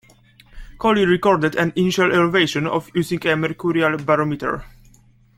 [0.79, 4.65] Collie recorded an initial elevation of using a mercurial barometer.